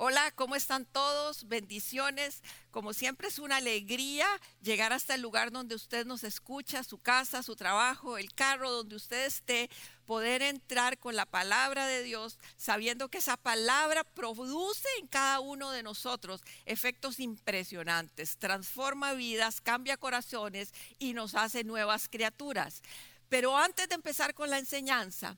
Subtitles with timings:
[0.00, 1.48] Hola, ¿cómo están todos?
[1.48, 2.44] Bendiciones.
[2.70, 4.28] Como siempre es una alegría
[4.62, 8.94] llegar hasta el lugar donde usted nos escucha, su casa, su trabajo, el carro, donde
[8.94, 9.68] usted esté,
[10.06, 15.72] poder entrar con la palabra de Dios, sabiendo que esa palabra produce en cada uno
[15.72, 22.84] de nosotros efectos impresionantes, transforma vidas, cambia corazones y nos hace nuevas criaturas.
[23.28, 25.36] Pero antes de empezar con la enseñanza,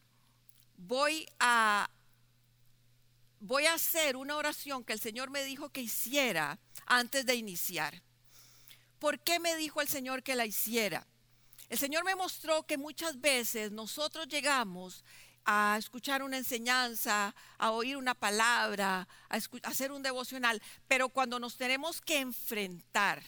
[0.77, 1.89] voy a
[3.41, 8.03] voy a hacer una oración que el Señor me dijo que hiciera antes de iniciar.
[8.99, 11.07] ¿Por qué me dijo el Señor que la hiciera?
[11.71, 15.05] El Señor me mostró que muchas veces nosotros llegamos
[15.47, 21.57] a escuchar una enseñanza, a oír una palabra, a, hacer un devocional, pero cuando nos
[21.57, 23.23] tenemos que enfrentar,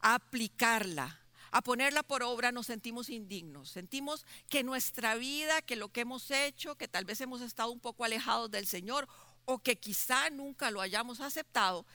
[0.00, 1.18] a aplicarla,
[1.50, 3.70] a ponerla por obra, nos sentimos indignos.
[3.70, 7.80] Sentimos que nuestra vida, que lo que hemos hecho, que tal vez hemos estado un
[7.80, 9.08] poco alejados del Señor
[9.44, 11.86] o que quizá nunca lo hayamos aceptado,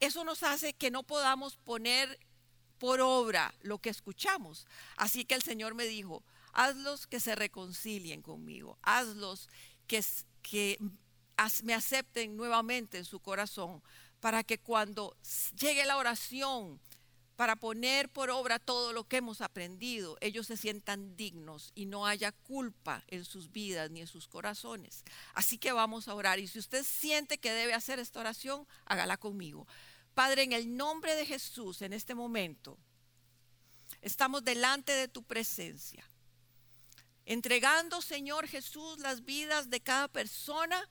[0.00, 2.18] eso nos hace que no podamos poner
[2.78, 4.66] por obra lo que escuchamos.
[4.96, 9.48] Así que el Señor me dijo, hazlos que se reconcilien conmigo, hazlos
[9.86, 10.02] que,
[10.42, 10.78] que
[11.62, 13.82] me acepten nuevamente en su corazón,
[14.20, 15.16] para que cuando
[15.58, 16.80] llegue la oración,
[17.40, 22.06] para poner por obra todo lo que hemos aprendido, ellos se sientan dignos y no
[22.06, 25.04] haya culpa en sus vidas ni en sus corazones.
[25.32, 29.16] Así que vamos a orar y si usted siente que debe hacer esta oración, hágala
[29.16, 29.66] conmigo.
[30.12, 32.76] Padre, en el nombre de Jesús, en este momento,
[34.02, 36.04] estamos delante de tu presencia,
[37.24, 40.86] entregando, Señor Jesús, las vidas de cada persona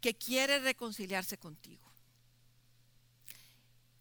[0.00, 1.79] que quiere reconciliarse contigo.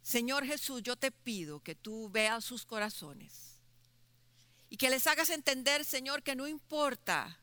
[0.09, 3.61] Señor Jesús, yo te pido que tú veas sus corazones
[4.67, 7.39] y que les hagas entender, Señor, que no importa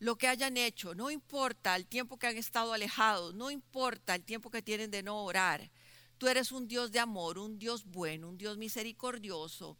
[0.00, 4.24] lo que hayan hecho, no importa el tiempo que han estado alejados, no importa el
[4.24, 5.70] tiempo que tienen de no orar.
[6.18, 9.78] Tú eres un Dios de amor, un Dios bueno, un Dios misericordioso,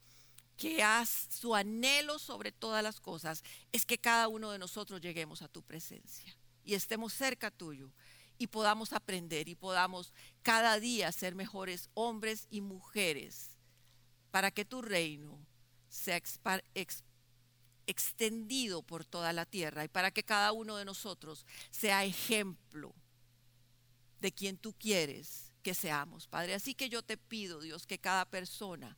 [0.57, 3.43] que has su anhelo sobre todas las cosas
[3.73, 7.91] es que cada uno de nosotros lleguemos a tu presencia y estemos cerca tuyo
[8.39, 13.59] y podamos aprender y podamos cada día ser mejores hombres y mujeres
[14.31, 15.39] para que tu reino
[15.89, 16.21] sea
[17.87, 22.95] extendido por toda la tierra y para que cada uno de nosotros sea ejemplo
[24.21, 26.55] de quien tú quieres que seamos, Padre.
[26.55, 28.97] Así que yo te pido, Dios, que cada persona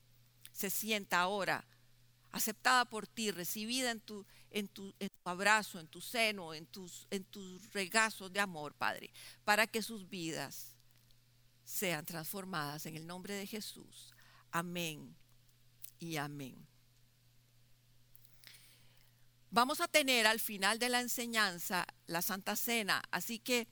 [0.52, 1.66] se sienta ahora
[2.32, 4.94] aceptada por ti, recibida en tu, en tu,
[5.24, 9.10] abrazo, en tu seno, en tus, en tus regazos de amor, Padre,
[9.44, 10.74] para que sus vidas
[11.64, 14.14] sean transformadas en el nombre de Jesús.
[14.50, 15.14] Amén
[15.98, 16.66] y amén.
[19.50, 23.66] Vamos a tener al final de la enseñanza la Santa Cena, así que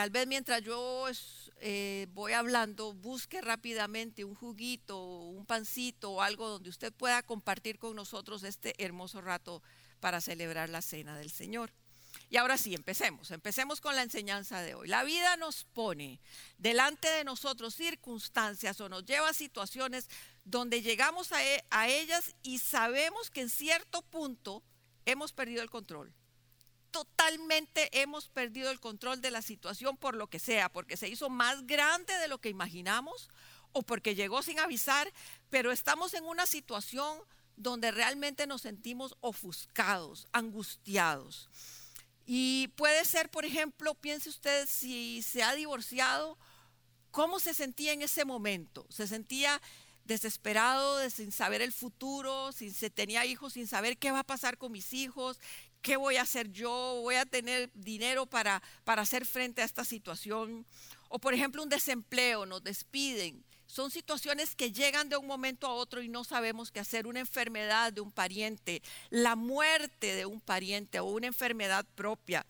[0.00, 1.08] tal vez mientras yo
[1.56, 7.78] eh, voy hablando, busque rápidamente un juguito, un pancito o algo donde usted pueda compartir
[7.78, 9.62] con nosotros este hermoso rato
[10.00, 11.70] para celebrar la cena del Señor.
[12.30, 13.30] Y ahora sí, empecemos.
[13.30, 14.88] Empecemos con la enseñanza de hoy.
[14.88, 16.18] La vida nos pone
[16.56, 20.08] delante de nosotros circunstancias o nos lleva a situaciones
[20.44, 24.62] donde llegamos a, e, a ellas y sabemos que en cierto punto
[25.04, 26.14] hemos perdido el control
[26.90, 31.28] totalmente hemos perdido el control de la situación por lo que sea, porque se hizo
[31.30, 33.30] más grande de lo que imaginamos
[33.72, 35.12] o porque llegó sin avisar,
[35.48, 37.18] pero estamos en una situación
[37.56, 41.48] donde realmente nos sentimos ofuscados, angustiados.
[42.26, 46.38] Y puede ser, por ejemplo, piense usted si se ha divorciado,
[47.10, 48.86] ¿cómo se sentía en ese momento?
[48.88, 49.60] ¿Se sentía
[50.10, 54.58] desesperado, sin saber el futuro, sin se tenía hijos, sin saber qué va a pasar
[54.58, 55.38] con mis hijos,
[55.80, 59.84] qué voy a hacer yo, voy a tener dinero para, para hacer frente a esta
[59.84, 60.66] situación?
[61.08, 65.72] O por ejemplo, un desempleo, nos despiden, son situaciones que llegan de un momento a
[65.72, 67.06] otro y no sabemos qué hacer.
[67.06, 72.44] Una enfermedad de un pariente, la muerte de un pariente o una enfermedad propia.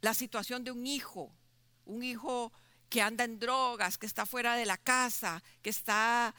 [0.00, 1.30] La situación de un hijo,
[1.84, 2.50] un hijo
[2.88, 6.34] que anda en drogas, que está fuera de la casa, que está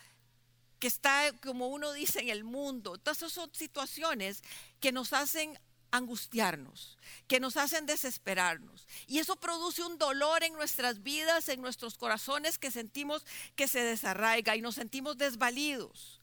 [0.80, 2.98] que está como uno dice en el mundo.
[2.98, 4.44] Todas esas son situaciones
[4.80, 5.58] que nos hacen
[5.92, 6.98] angustiarnos,
[7.28, 8.88] que nos hacen desesperarnos.
[9.08, 13.26] Y eso produce un dolor en nuestras vidas, en nuestros corazones, que sentimos
[13.56, 16.22] que se desarraiga y nos sentimos desvalidos.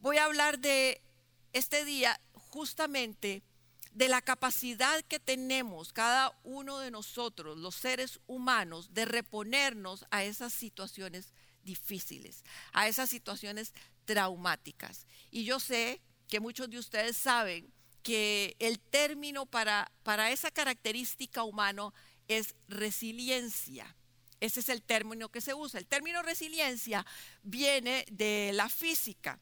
[0.00, 1.00] Voy a hablar de
[1.52, 3.42] este día justamente
[3.92, 10.24] de la capacidad que tenemos cada uno de nosotros, los seres humanos, de reponernos a
[10.24, 13.72] esas situaciones difíciles, a esas situaciones
[14.04, 15.06] traumáticas.
[15.30, 17.72] Y yo sé que muchos de ustedes saben
[18.02, 21.92] que el término para, para esa característica humana
[22.28, 23.96] es resiliencia.
[24.40, 25.80] Ese es el término que se usa.
[25.80, 27.04] El término resiliencia
[27.42, 29.40] viene de la física.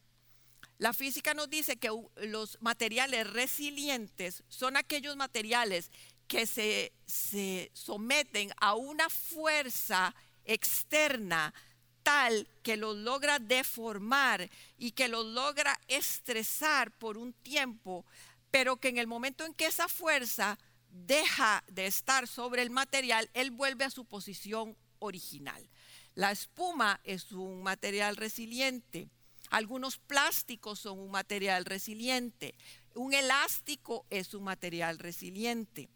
[0.78, 5.90] La física nos dice que los materiales resilientes son aquellos materiales
[6.28, 11.52] que se, se someten a una fuerza externa
[12.02, 18.04] tal que los logra deformar y que los logra estresar por un tiempo,
[18.50, 20.58] pero que en el momento en que esa fuerza
[20.90, 25.68] deja de estar sobre el material, él vuelve a su posición original.
[26.14, 29.08] La espuma es un material resiliente.
[29.50, 32.54] Algunos plásticos son un material resiliente.
[32.94, 35.88] Un elástico es un material resiliente.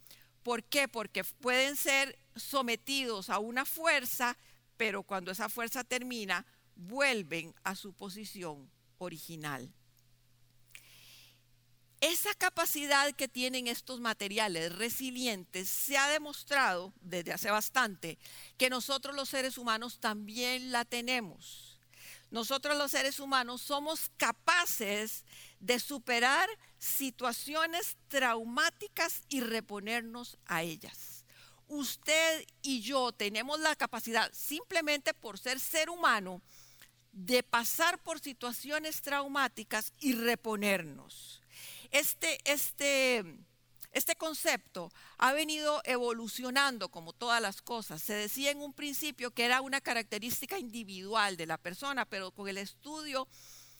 [0.42, 0.88] ¿Por qué?
[0.88, 4.36] Porque pueden ser sometidos a una fuerza,
[4.76, 9.72] pero cuando esa fuerza termina, vuelven a su posición original.
[12.00, 18.18] Esa capacidad que tienen estos materiales resilientes se ha demostrado desde hace bastante
[18.58, 21.78] que nosotros los seres humanos también la tenemos.
[22.30, 25.24] Nosotros los seres humanos somos capaces
[25.58, 31.15] de superar situaciones traumáticas y reponernos a ellas.
[31.68, 36.40] Usted y yo tenemos la capacidad, simplemente por ser ser humano,
[37.12, 41.42] de pasar por situaciones traumáticas y reponernos.
[41.90, 43.24] Este, este,
[43.92, 48.02] este concepto ha venido evolucionando como todas las cosas.
[48.02, 52.48] Se decía en un principio que era una característica individual de la persona, pero con
[52.48, 53.26] el estudio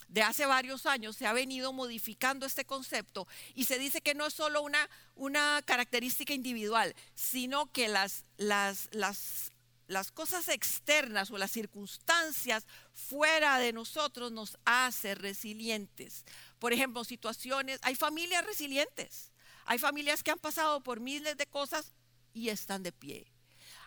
[0.09, 4.27] de hace varios años se ha venido modificando este concepto y se dice que no
[4.27, 9.51] es solo una, una característica individual, sino que las, las, las,
[9.89, 16.25] las cosas externas o las circunstancias fuera de nosotros nos hacen resilientes.
[16.59, 19.33] Por ejemplo, situaciones, hay familias resilientes,
[19.65, 21.93] hay familias que han pasado por miles de cosas
[22.33, 23.27] y están de pie.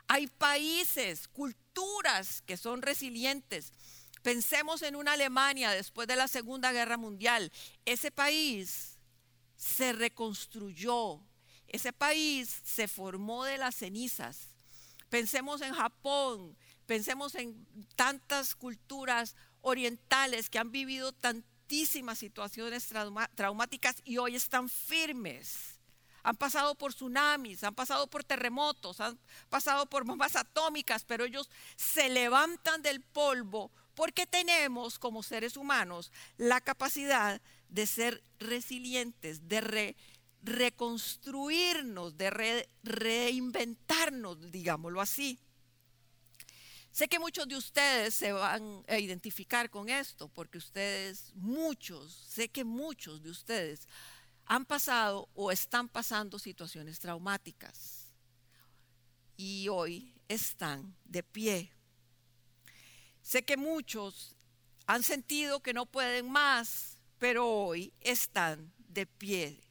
[0.07, 3.71] Hay países, culturas que son resilientes.
[4.21, 7.51] Pensemos en una Alemania después de la Segunda Guerra Mundial.
[7.85, 8.97] Ese país
[9.55, 11.21] se reconstruyó,
[11.67, 14.49] ese país se formó de las cenizas.
[15.09, 22.87] Pensemos en Japón, pensemos en tantas culturas orientales que han vivido tantísimas situaciones
[23.35, 25.79] traumáticas y hoy están firmes.
[26.23, 29.17] Han pasado por tsunamis, han pasado por terremotos, han
[29.49, 36.11] pasado por bombas atómicas, pero ellos se levantan del polvo porque tenemos como seres humanos
[36.37, 39.95] la capacidad de ser resilientes, de
[40.41, 45.39] reconstruirnos, de reinventarnos, digámoslo así.
[46.91, 52.49] Sé que muchos de ustedes se van a identificar con esto, porque ustedes, muchos, sé
[52.49, 53.87] que muchos de ustedes
[54.45, 58.11] han pasado o están pasando situaciones traumáticas
[59.37, 61.71] y hoy están de pie
[63.29, 64.35] Sé que muchos
[64.87, 69.63] han sentido que no pueden más, pero hoy están de pie.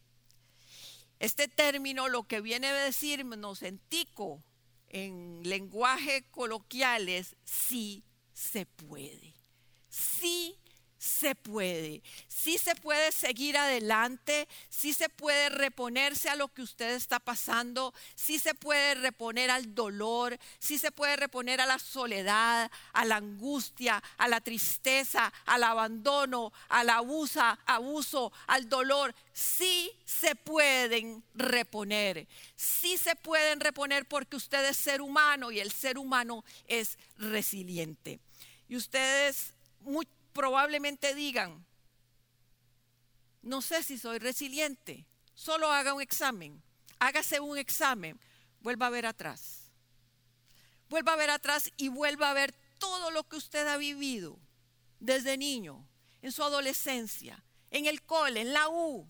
[1.19, 4.45] Este término lo que viene a decirnos en tico,
[4.87, 9.35] en lenguaje coloquial, es sí se puede.
[9.89, 10.58] Sí
[11.09, 16.91] se puede, sí se puede seguir adelante, sí se puede reponerse a lo que usted
[16.91, 22.71] está pasando, sí se puede reponer al dolor, sí se puede reponer a la soledad,
[22.93, 29.15] a la angustia, a la tristeza, al abandono, al abuso, abuso, al dolor.
[29.33, 35.73] Sí se pueden reponer, sí se pueden reponer porque usted es ser humano y el
[35.73, 38.21] ser humano es resiliente.
[38.69, 39.55] Y ustedes,
[40.33, 41.65] probablemente digan,
[43.43, 46.63] no sé si soy resiliente, solo haga un examen,
[46.99, 48.21] hágase un examen,
[48.61, 49.71] vuelva a ver atrás,
[50.89, 54.39] vuelva a ver atrás y vuelva a ver todo lo que usted ha vivido
[55.01, 55.87] desde niño,
[56.23, 59.09] en su adolescencia, en el cole, en la U,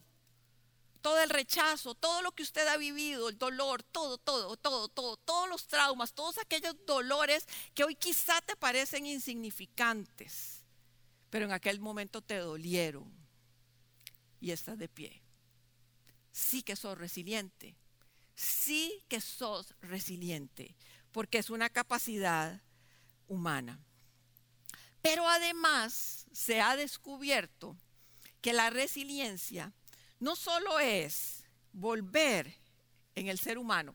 [1.01, 5.17] todo el rechazo, todo lo que usted ha vivido, el dolor, todo, todo, todo, todo,
[5.17, 10.58] todos los traumas, todos aquellos dolores que hoy quizá te parecen insignificantes
[11.31, 13.13] pero en aquel momento te dolieron
[14.41, 15.23] y estás de pie.
[16.33, 17.77] Sí que sos resiliente,
[18.35, 20.77] sí que sos resiliente,
[21.13, 22.61] porque es una capacidad
[23.27, 23.81] humana.
[25.03, 27.77] Pero además se ha descubierto
[28.41, 29.73] que la resiliencia
[30.21, 32.55] no solo es volver
[33.15, 33.95] en el ser humano,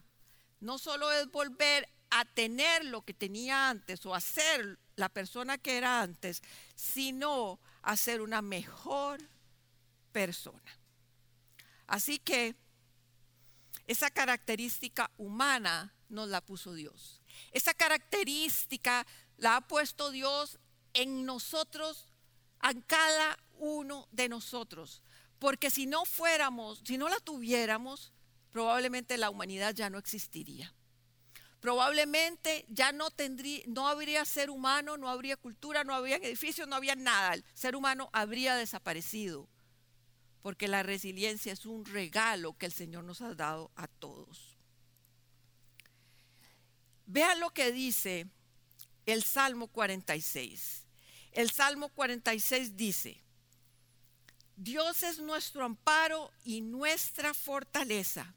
[0.59, 5.77] no solo es volver a tener lo que tenía antes o hacer la persona que
[5.77, 6.41] era antes,
[6.75, 9.19] sino a ser una mejor
[10.11, 10.79] persona.
[11.87, 12.55] Así que
[13.87, 17.21] esa característica humana nos la puso Dios.
[17.51, 19.05] Esa característica
[19.37, 20.59] la ha puesto Dios
[20.93, 22.07] en nosotros,
[22.61, 25.01] en cada uno de nosotros.
[25.39, 28.13] Porque si no fuéramos, si no la tuviéramos,
[28.51, 30.73] probablemente la humanidad ya no existiría.
[31.63, 36.75] Probablemente ya no tendría, no habría ser humano, no habría cultura, no habría edificios, no
[36.75, 37.35] había nada.
[37.35, 39.47] El ser humano habría desaparecido.
[40.41, 44.57] Porque la resiliencia es un regalo que el Señor nos ha dado a todos.
[47.05, 48.27] Vean lo que dice
[49.05, 50.83] el Salmo 46.
[51.31, 53.23] El Salmo 46 dice,
[54.57, 58.35] Dios es nuestro amparo y nuestra fortaleza,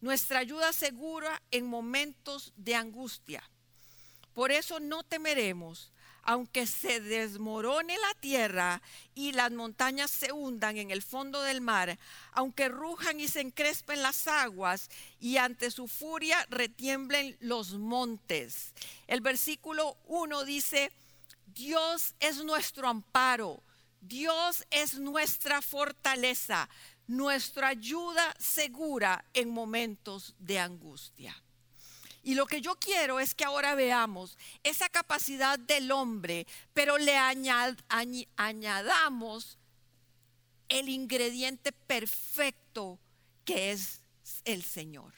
[0.00, 3.42] nuestra ayuda segura en momentos de angustia.
[4.34, 8.82] Por eso no temeremos, aunque se desmorone la tierra
[9.14, 11.98] y las montañas se hundan en el fondo del mar,
[12.32, 18.74] aunque rujan y se encrespen las aguas y ante su furia retiemblen los montes.
[19.06, 20.92] El versículo 1 dice,
[21.54, 23.62] Dios es nuestro amparo,
[24.00, 26.68] Dios es nuestra fortaleza,
[27.06, 31.40] nuestra ayuda segura en momentos de angustia.
[32.22, 37.16] Y lo que yo quiero es que ahora veamos esa capacidad del hombre, pero le
[38.36, 39.58] añadamos
[40.68, 42.98] el ingrediente perfecto
[43.44, 44.00] que es
[44.44, 45.14] el Señor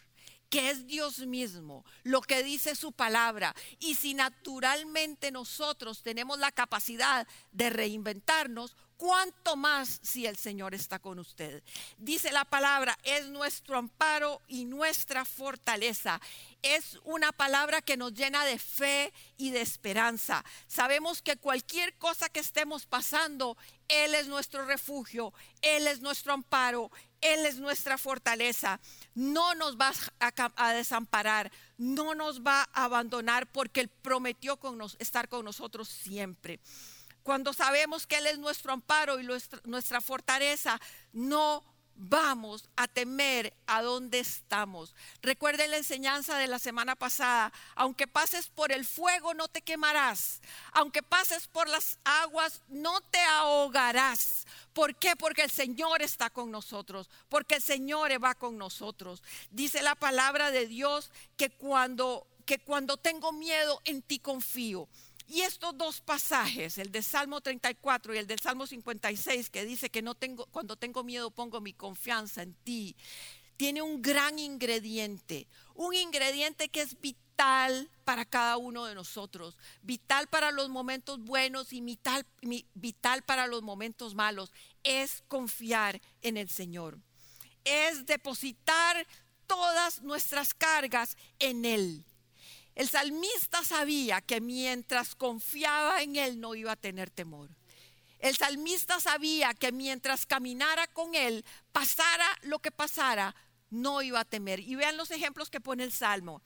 [0.48, 3.54] que es Dios mismo, lo que dice su palabra.
[3.78, 10.98] Y si naturalmente nosotros tenemos la capacidad de reinventarnos, ¿cuánto más si el Señor está
[10.98, 11.62] con usted?
[11.96, 16.20] Dice la palabra, es nuestro amparo y nuestra fortaleza.
[16.60, 20.44] Es una palabra que nos llena de fe y de esperanza.
[20.66, 26.90] Sabemos que cualquier cosa que estemos pasando, Él es nuestro refugio, Él es nuestro amparo,
[27.20, 28.80] él es nuestra fortaleza.
[29.14, 34.58] No nos va a, desamparar, no nos va a abandonar porque Él prometió
[34.98, 36.60] estar con nosotros siempre.
[37.22, 39.28] Cuando sabemos que Él es nuestro amparo y
[39.64, 40.80] nuestra fortaleza,
[41.12, 41.64] no
[41.98, 44.94] vamos a temer a dónde estamos.
[45.20, 50.40] Recuerden la enseñanza de la semana pasada, aunque pases por el fuego no te quemarás,
[50.72, 54.46] aunque pases por las aguas no te ahogarás.
[54.72, 55.16] ¿Por qué?
[55.16, 59.22] Porque el Señor está con nosotros, porque el Señor va con nosotros.
[59.50, 64.88] Dice la palabra de Dios que cuando que cuando tengo miedo en ti confío.
[65.30, 69.90] Y estos dos pasajes, el de Salmo 34 y el del Salmo 56, que dice
[69.90, 72.96] que no tengo, cuando tengo miedo pongo mi confianza en ti,
[73.58, 80.28] tiene un gran ingrediente, un ingrediente que es vital para cada uno de nosotros, vital
[80.28, 82.24] para los momentos buenos y vital,
[82.72, 84.50] vital para los momentos malos,
[84.82, 86.98] es confiar en el Señor,
[87.64, 89.06] es depositar
[89.46, 92.04] todas nuestras cargas en Él.
[92.78, 97.50] El salmista sabía que mientras confiaba en Él no iba a tener temor.
[98.20, 103.34] El salmista sabía que mientras caminara con Él, pasara lo que pasara,
[103.70, 104.60] no iba a temer.
[104.60, 106.40] Y vean los ejemplos que pone el Salmo.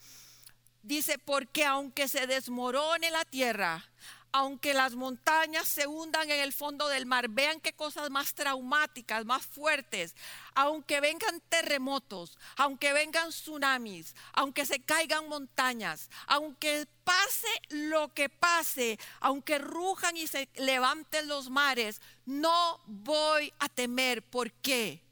[0.82, 3.84] Dice, porque aunque se desmorone la tierra,
[4.32, 9.26] aunque las montañas se hundan en el fondo del mar, vean qué cosas más traumáticas,
[9.26, 10.16] más fuertes,
[10.54, 18.98] aunque vengan terremotos, aunque vengan tsunamis, aunque se caigan montañas, aunque pase lo que pase,
[19.20, 24.22] aunque rujan y se levanten los mares, no voy a temer.
[24.22, 25.02] ¿Por qué?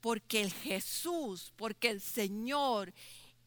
[0.00, 2.92] Porque el Jesús, porque el Señor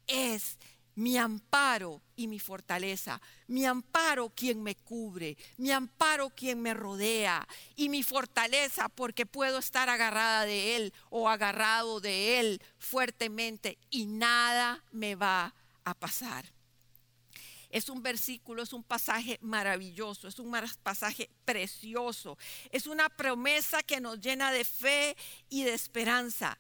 [0.08, 0.58] es
[1.00, 7.48] mi amparo y mi fortaleza, mi amparo quien me cubre, mi amparo quien me rodea
[7.78, 14.08] y mi fortaleza porque puedo estar agarrada de Él o agarrado de Él fuertemente y
[14.08, 16.52] nada me va a pasar.
[17.70, 20.54] Es un versículo, es un pasaje maravilloso, es un
[20.84, 22.38] pasaje precioso,
[22.72, 25.16] es una promesa que nos llena de fe
[25.48, 26.60] y de esperanza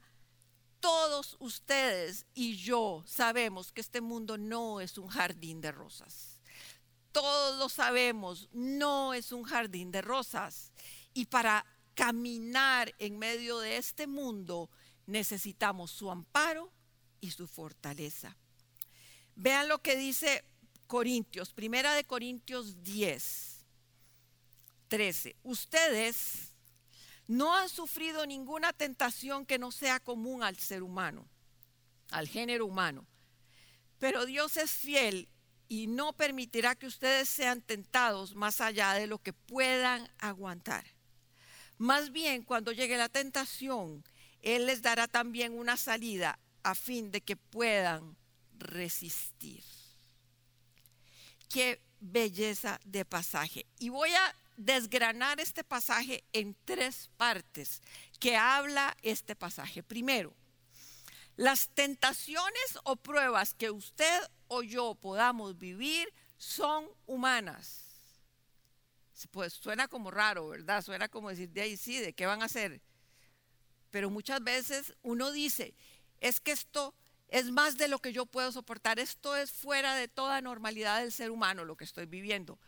[0.80, 6.40] todos ustedes y yo sabemos que este mundo no es un jardín de rosas.
[7.12, 10.72] Todos lo sabemos, no es un jardín de rosas.
[11.14, 14.70] Y para caminar en medio de este mundo
[15.06, 16.72] necesitamos su amparo
[17.20, 18.38] y su fortaleza.
[19.36, 20.44] Vean lo que dice
[20.88, 23.66] Corintios, primera de Corintios 10,
[24.88, 25.36] 13.
[25.44, 26.49] Ustedes
[27.30, 31.28] no han sufrido ninguna tentación que no sea común al ser humano,
[32.10, 33.06] al género humano.
[34.00, 35.30] Pero Dios es fiel
[35.68, 40.84] y no permitirá que ustedes sean tentados más allá de lo que puedan aguantar.
[41.78, 44.04] Más bien, cuando llegue la tentación,
[44.42, 48.18] Él les dará también una salida a fin de que puedan
[48.58, 49.64] resistir.
[51.48, 53.68] qué belleza de pasaje.
[53.78, 57.82] Y voy a desgranar este pasaje en tres partes
[58.20, 59.82] que habla este pasaje.
[59.82, 60.36] Primero,
[61.38, 67.86] las tentaciones o pruebas que usted o yo podamos vivir son humanas.
[69.32, 70.82] Pues suena como raro, ¿verdad?
[70.82, 72.82] Suena como decir, de ahí sí, ¿de qué van a hacer?
[73.90, 75.74] Pero muchas veces uno dice,
[76.20, 76.94] es que esto
[77.30, 81.12] es más de lo que yo puedo soportar, esto es fuera de toda normalidad del
[81.12, 82.60] ser humano lo que estoy viviendo.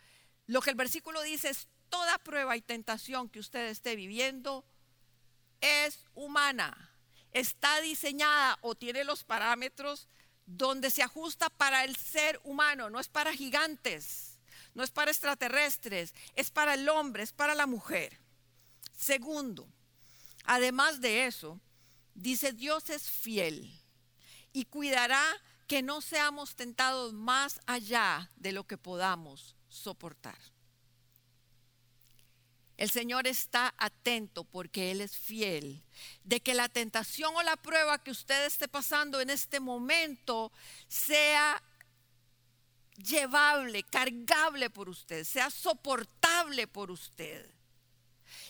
[0.48, 4.66] Lo que el versículo dice es, toda prueba y tentación que usted esté viviendo
[5.62, 6.92] es humana
[7.34, 10.08] está diseñada o tiene los parámetros
[10.46, 14.40] donde se ajusta para el ser humano, no es para gigantes,
[14.74, 18.20] no es para extraterrestres, es para el hombre, es para la mujer.
[18.98, 19.68] Segundo,
[20.44, 21.60] además de eso,
[22.14, 23.72] dice Dios es fiel
[24.52, 25.24] y cuidará
[25.68, 30.38] que no seamos tentados más allá de lo que podamos soportar.
[32.82, 35.84] El Señor está atento porque Él es fiel.
[36.24, 40.52] De que la tentación o la prueba que usted esté pasando en este momento
[40.88, 41.62] sea
[42.98, 47.48] llevable, cargable por usted, sea soportable por usted.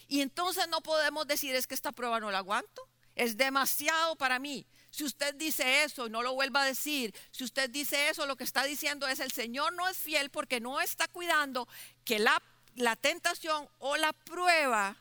[0.07, 4.39] Y entonces no podemos decir es que esta prueba no la aguanto, es demasiado para
[4.39, 4.65] mí.
[4.91, 7.13] Si usted dice eso, no lo vuelva a decir.
[7.31, 10.61] Si usted dice eso, lo que está diciendo es el Señor no es fiel porque
[10.61, 11.67] no está cuidando
[12.05, 12.41] que la
[12.75, 14.97] la tentación o la prueba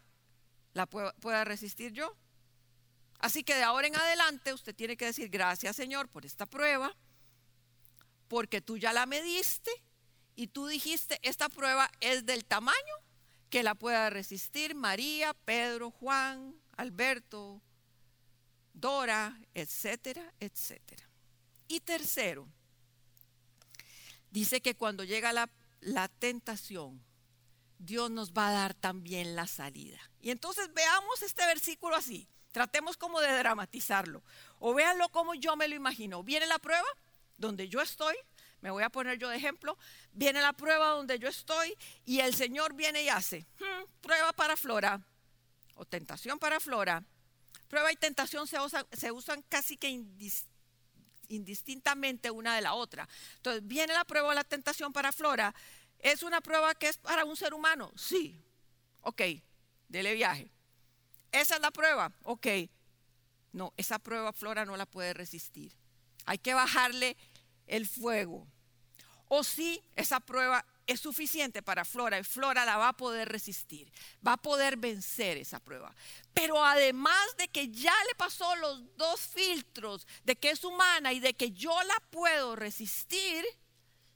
[0.73, 2.17] la pueda resistir yo.
[3.19, 6.95] Así que de ahora en adelante usted tiene que decir gracias Señor por esta prueba,
[8.29, 9.71] porque tú ya la mediste
[10.37, 12.95] y tú dijiste esta prueba es del tamaño
[13.50, 17.61] que la pueda resistir María, Pedro, Juan, Alberto,
[18.73, 21.11] Dora, etcétera, etcétera.
[21.69, 22.49] Y tercero,
[24.30, 27.02] dice que cuando llega la, la tentación,
[27.80, 29.99] Dios nos va a dar también la salida.
[30.21, 32.28] Y entonces veamos este versículo así.
[32.52, 34.23] Tratemos como de dramatizarlo.
[34.58, 36.23] O véanlo como yo me lo imagino.
[36.23, 36.86] Viene la prueba
[37.38, 38.14] donde yo estoy.
[38.60, 39.78] Me voy a poner yo de ejemplo.
[40.12, 44.56] Viene la prueba donde yo estoy y el Señor viene y hace hmm, prueba para
[44.58, 45.00] Flora
[45.76, 47.02] o tentación para Flora.
[47.69, 48.58] Prueba y tentación se,
[48.93, 49.88] se usan casi que
[51.28, 53.08] indistintamente una de la otra.
[53.36, 55.54] Entonces viene la prueba o la tentación para Flora
[56.02, 57.93] ¿Es una prueba que es para un ser humano?
[57.97, 58.43] Sí.
[59.02, 59.23] Ok,
[59.89, 60.50] dele viaje.
[61.32, 62.13] ¿Esa es la prueba?
[62.25, 62.47] Ok.
[63.52, 65.76] No, esa prueba Flora no la puede resistir.
[66.26, 67.17] Hay que bajarle
[67.67, 68.47] el fuego.
[69.28, 73.93] O sí, esa prueba es suficiente para Flora y Flora la va a poder resistir,
[74.26, 75.95] va a poder vencer esa prueba.
[76.34, 81.21] Pero además de que ya le pasó los dos filtros de que es humana y
[81.21, 83.45] de que yo la puedo resistir,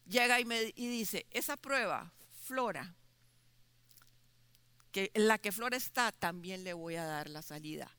[0.06, 2.12] llega y, me, y dice, esa prueba,
[2.44, 2.94] Flora,
[4.92, 7.90] que en la que Flora está, también le voy a dar la salida.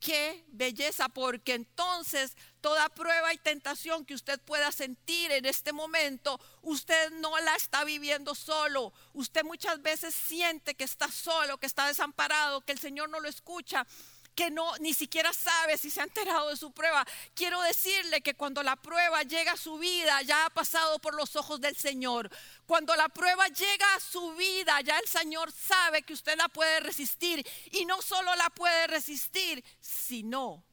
[0.00, 6.40] Qué belleza, porque entonces toda prueba y tentación que usted pueda sentir en este momento,
[6.60, 8.92] usted no la está viviendo solo.
[9.12, 13.28] Usted muchas veces siente que está solo, que está desamparado, que el Señor no lo
[13.28, 13.86] escucha
[14.34, 17.06] que no ni siquiera sabe si se ha enterado de su prueba.
[17.34, 21.36] Quiero decirle que cuando la prueba llega a su vida, ya ha pasado por los
[21.36, 22.30] ojos del Señor.
[22.66, 26.80] Cuando la prueba llega a su vida, ya el Señor sabe que usted la puede
[26.80, 30.64] resistir y no solo la puede resistir, sino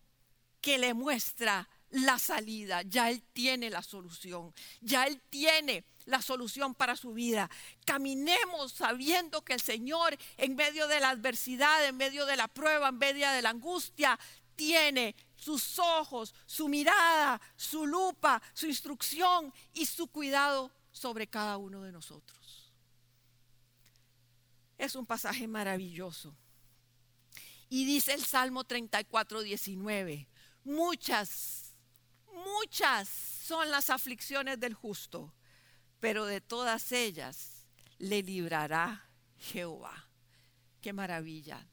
[0.62, 6.76] que le muestra la salida, ya Él tiene la solución, ya Él tiene la solución
[6.76, 7.50] para su vida.
[7.86, 12.90] Caminemos sabiendo que el Señor en medio de la adversidad, en medio de la prueba,
[12.90, 14.20] en medio de la angustia,
[14.56, 21.82] tiene sus ojos, su mirada, su lupa, su instrucción y su cuidado sobre cada uno
[21.82, 22.74] de nosotros.
[24.78, 26.36] Es un pasaje maravilloso.
[27.70, 30.28] Y dice el Salmo 34, 19,
[30.64, 31.76] muchas,
[32.34, 35.34] muchas son las aflicciones del justo,
[36.00, 37.66] pero de todas ellas
[37.98, 40.08] le librará Jehová.
[40.82, 41.66] Qué maravilla.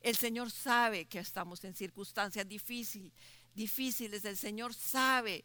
[0.00, 4.24] El Señor sabe que estamos en circunstancias difíciles.
[4.24, 5.44] El Señor sabe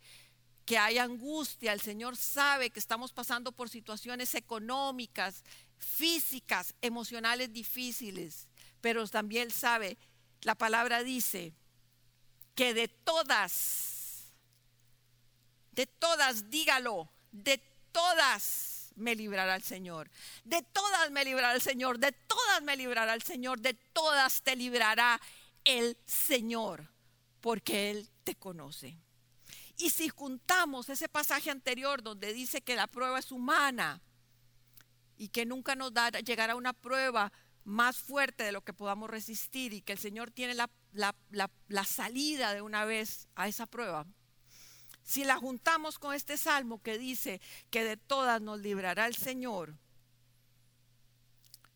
[0.65, 1.73] que hay angustia.
[1.73, 5.43] El Señor sabe que estamos pasando por situaciones económicas,
[5.77, 8.47] físicas, emocionales difíciles.
[8.81, 9.97] Pero también sabe,
[10.41, 11.53] la palabra dice
[12.55, 14.31] que de todas,
[15.71, 17.57] de todas, dígalo, de
[17.91, 20.09] todas me librará el Señor.
[20.43, 21.99] De todas me librará el Señor.
[21.99, 23.59] De todas me librará el Señor.
[23.59, 25.19] De todas te librará
[25.63, 26.89] el Señor.
[27.41, 28.97] Porque Él te conoce.
[29.77, 34.01] Y si juntamos ese pasaje anterior donde dice que la prueba es humana
[35.17, 37.31] y que nunca nos da llegar a una prueba
[37.63, 42.53] más fuerte de lo que podamos resistir y que el Señor tiene la, la salida
[42.53, 44.05] de una vez a esa prueba,
[45.09, 47.41] si la juntamos con este salmo que dice
[47.71, 49.73] que de todas nos librará el Señor,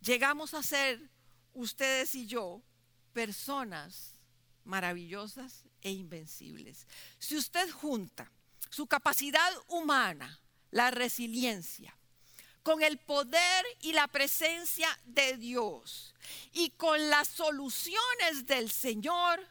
[0.02, 1.10] llegamos a ser
[1.52, 2.62] ustedes y yo
[3.12, 4.19] personas
[4.65, 6.86] maravillosas e invencibles.
[7.17, 8.32] Si usted junta
[8.69, 11.98] su capacidad humana, la resiliencia,
[12.62, 16.13] con el poder y la presencia de Dios
[16.52, 19.43] y con las soluciones del Señor,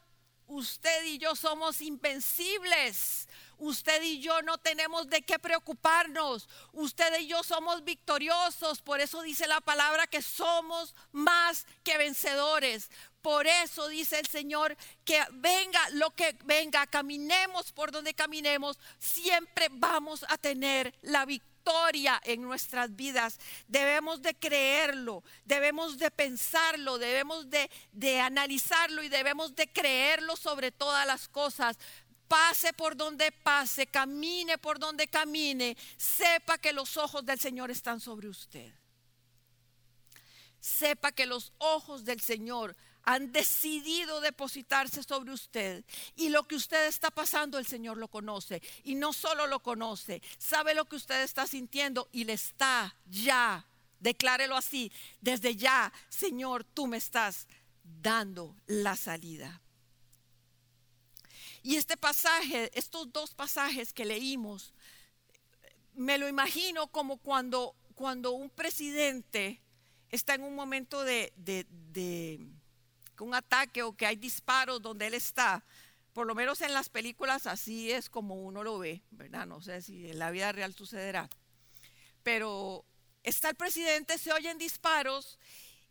[0.46, 3.28] usted y yo somos invencibles.
[3.62, 6.48] Usted y yo no tenemos de qué preocuparnos.
[6.72, 8.82] Usted y yo somos victoriosos.
[8.82, 12.90] Por eso dice la palabra que somos más que vencedores.
[13.20, 19.68] Por eso dice el Señor que venga lo que venga, caminemos por donde caminemos, siempre
[19.70, 21.52] vamos a tener la victoria
[22.24, 23.38] en nuestras vidas.
[23.68, 30.72] Debemos de creerlo, debemos de pensarlo, debemos de, de, analizarlo y debemos de creerlo sobre
[30.72, 31.78] todas las cosas.
[32.32, 38.00] Pase por donde pase, camine por donde camine, sepa que los ojos del Señor están
[38.00, 38.72] sobre usted.
[40.58, 45.84] Sepa que los ojos del Señor han decidido depositarse sobre usted
[46.16, 50.22] y lo que usted está pasando el Señor lo conoce y no solo lo conoce,
[50.38, 53.66] sabe lo que usted está sintiendo y le está ya,
[54.00, 54.90] declárelo así,
[55.20, 57.46] desde ya, Señor, tú me estás
[57.84, 59.60] dando la salida.
[61.62, 64.74] Y este pasaje, estos dos pasajes que leímos,
[65.94, 69.62] me lo imagino como cuando, cuando un presidente
[70.10, 72.40] está en un momento de, de
[73.20, 75.64] un ataque o que hay disparos donde él está,
[76.12, 79.46] por lo menos en las películas así es como uno lo ve, ¿verdad?
[79.46, 81.28] No sé si en la vida real sucederá.
[82.22, 82.84] Pero
[83.22, 85.38] está el presidente, se oyen disparos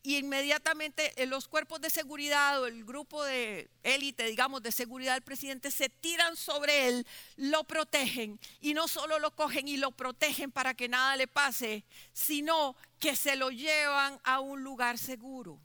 [0.04, 5.22] y inmediatamente los cuerpos de seguridad o el grupo de élite, digamos, de seguridad del
[5.22, 10.52] presidente se tiran sobre él, lo protegen y no solo lo cogen y lo protegen
[10.52, 11.84] para que nada le pase,
[12.14, 15.60] sino que se lo llevan a un lugar seguro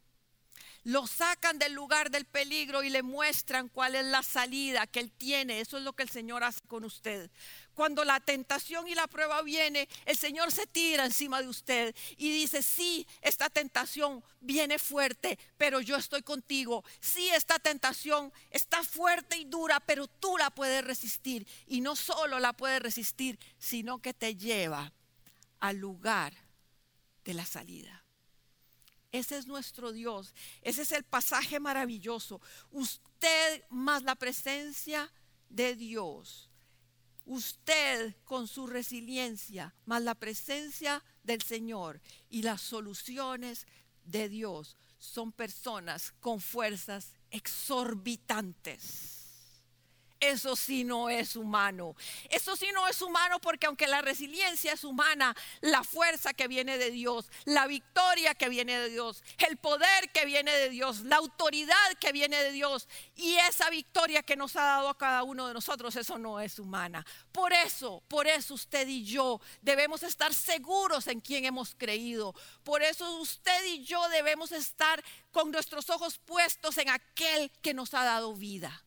[0.87, 5.11] lo sacan del lugar del peligro y le muestran cuál es la salida que él
[5.11, 5.59] tiene.
[5.59, 7.29] Eso es lo que el Señor hace con usted.
[7.77, 12.33] Cuando la tentación y la prueba viene, el Señor se tira encima de usted y
[12.33, 16.83] dice, sí, esta tentación viene fuerte, pero yo estoy contigo.
[17.01, 21.47] Sí, esta tentación está fuerte y dura, pero tú la puedes resistir.
[21.67, 24.91] Y no solo la puedes resistir, sino que te lleva
[25.61, 26.33] al lugar
[27.27, 28.03] de la salida.
[29.13, 30.35] Ese es nuestro Dios.
[30.63, 32.41] Ese es el pasaje maravilloso.
[32.71, 35.13] Usted más la presencia
[35.51, 36.49] de Dios.
[37.27, 43.67] Usted con su resiliencia, más la presencia del Señor y las soluciones
[44.05, 49.16] de Dios son personas con fuerzas exorbitantes.
[50.21, 51.95] Eso sí no es humano.
[52.31, 56.79] Eso sí no es humano porque aunque la resiliencia es humana, la fuerza que viene
[56.79, 61.17] de Dios, la victoria que viene de Dios, el poder que viene de Dios, la
[61.17, 65.49] autoridad que viene de Dios y esa victoria que nos ha dado a cada uno
[65.49, 67.05] de nosotros, eso no es humana.
[67.31, 72.35] Por eso, por eso usted y yo debemos estar seguros en quien hemos creído.
[72.65, 77.93] Por eso usted y yo debemos estar con nuestros ojos puestos en aquel que nos
[77.93, 78.86] ha dado vida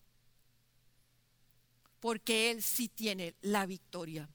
[1.99, 4.29] porque Él sí tiene la victoria.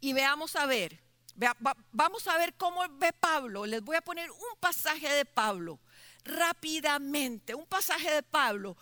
[0.00, 1.00] Y veamos a ver,
[1.92, 3.66] vamos a ver cómo ve Pablo.
[3.66, 5.78] Les voy a poner un pasaje de Pablo
[6.24, 8.76] rápidamente, un pasaje de Pablo.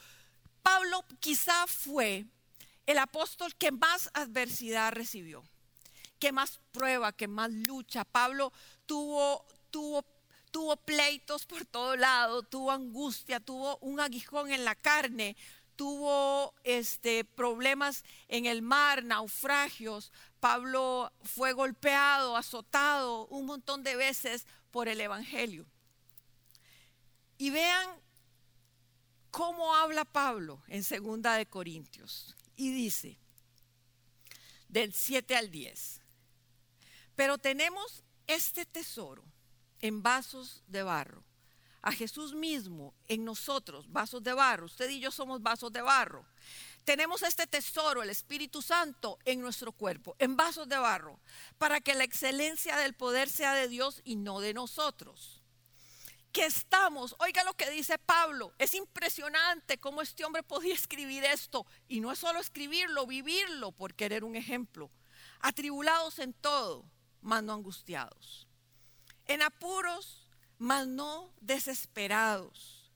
[0.63, 2.27] Pablo quizá fue
[2.87, 5.45] el apóstol que más adversidad recibió,
[6.19, 8.05] que más prueba, que más lucha.
[8.05, 8.53] Pablo
[8.87, 10.05] tuvo, tuvo,
[10.51, 15.37] tuvo pleitos por todo lado, tuvo angustia, tuvo un aguijón en la carne,
[15.79, 20.13] tuvo este, problemas en el mar, naufragios.
[20.41, 25.71] Pablo fue golpeado, azotado un montón de veces por el Evangelio.
[27.39, 27.89] Y vean
[29.31, 32.35] cómo habla Pablo en Segunda de Corintios.
[32.57, 33.21] Y dice,
[34.67, 36.01] del 7 al 10,
[37.15, 39.23] pero tenemos este tesoro
[39.81, 41.28] en vasos de barro
[41.83, 44.67] a Jesús mismo en nosotros, vasos de barro.
[44.67, 46.27] Usted y yo somos vasos de barro.
[46.85, 51.21] Tenemos este tesoro, el Espíritu Santo, en nuestro cuerpo, en vasos de barro,
[51.59, 55.43] para que la excelencia del poder sea de Dios y no de nosotros.
[56.33, 61.67] que estamos, oiga lo que dice Pablo, es impresionante cómo este hombre podía escribir esto.
[61.89, 64.91] Y no es solo escribirlo, vivirlo por querer un ejemplo.
[65.41, 66.85] Atribulados en todo,
[67.23, 68.47] mas no angustiados.
[69.27, 70.28] En apuros,
[70.59, 72.91] mas no desesperados.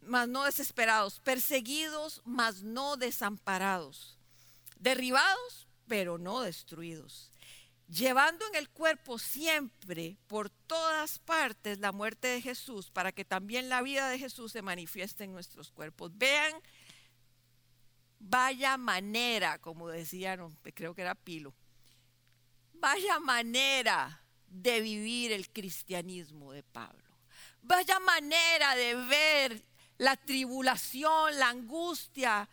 [0.00, 1.20] Mas no desesperados.
[1.20, 4.18] Perseguidos, mas no desamparados.
[4.78, 7.32] Derribados, pero no destruidos
[7.92, 13.68] llevando en el cuerpo siempre por todas partes la muerte de Jesús, para que también
[13.68, 16.10] la vida de Jesús se manifieste en nuestros cuerpos.
[16.16, 16.54] Vean,
[18.18, 20.40] vaya manera, como decían,
[20.74, 21.54] creo que era Pilo,
[22.82, 27.16] vaya manera de vivir el cristianismo de Pablo.
[27.62, 29.62] Vaya manera de ver
[29.98, 32.48] la tribulación, la angustia,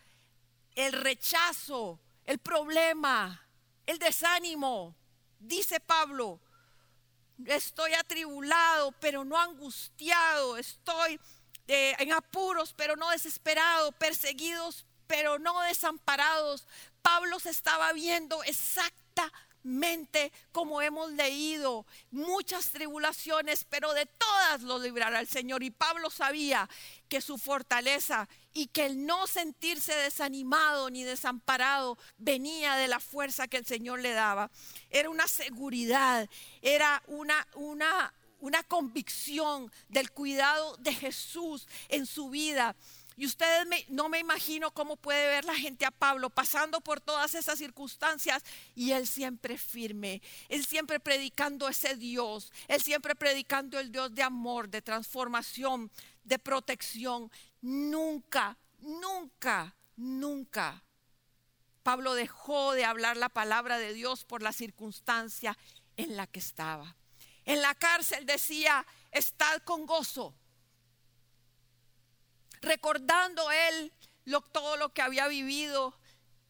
[0.75, 3.41] el rechazo, el problema,
[3.87, 4.95] el desánimo,
[5.41, 6.41] Dice Pablo,
[7.45, 11.17] estoy atribulado, pero no angustiado, estoy
[11.65, 16.67] eh, en apuros, pero no desesperado, perseguidos, pero no desamparados.
[17.01, 24.79] Pablo se estaba viendo exactamente mente como hemos leído, muchas tribulaciones, pero de todas lo
[24.79, 25.63] librará el Señor.
[25.63, 26.69] Y Pablo sabía
[27.07, 33.47] que su fortaleza y que el no sentirse desanimado ni desamparado venía de la fuerza
[33.47, 34.51] que el Señor le daba.
[34.89, 36.29] Era una seguridad,
[36.61, 42.75] era una, una, una convicción del cuidado de Jesús en su vida.
[43.19, 47.35] Y ustedes no me imagino cómo puede ver la gente a Pablo pasando por todas
[47.35, 48.41] esas circunstancias
[48.75, 54.23] y él siempre firme, él siempre predicando ese Dios, él siempre predicando el Dios de
[54.23, 55.91] amor, de transformación,
[56.23, 57.29] de protección.
[57.59, 60.81] Nunca, nunca, nunca.
[61.83, 65.57] Pablo dejó de hablar la palabra de Dios por la circunstancia
[65.97, 66.95] en la que estaba.
[67.43, 70.38] En la cárcel decía, estad con gozo
[72.61, 73.93] recordando él
[74.41, 75.97] todo lo que había vivido,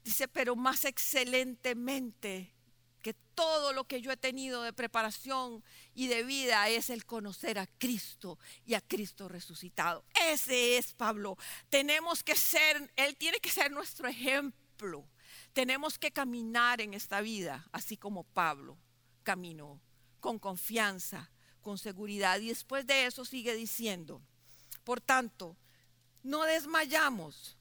[0.04, 2.54] dice, pero más excelentemente
[3.02, 7.58] que todo lo que yo he tenido de preparación y de vida es el conocer
[7.58, 10.04] a Cristo y a Cristo resucitado.
[10.28, 11.38] Ese es Pablo.
[11.70, 15.08] Tenemos que ser, Él tiene que ser nuestro ejemplo.
[15.54, 18.78] Tenemos que caminar en esta vida, así como Pablo
[19.24, 19.82] caminó,
[20.20, 22.40] con confianza, con seguridad.
[22.40, 24.22] Y después de eso sigue diciendo,
[24.84, 25.56] por tanto,
[26.24, 27.58] no desmayamos.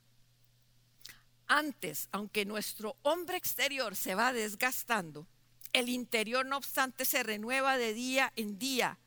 [1.47, 5.27] Antes, aunque nuestro hombre exterior se va desgastando,
[5.73, 8.99] el interior no obstante se renueva de día en día.